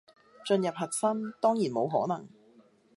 [0.43, 2.27] 進入核心，當然冇可能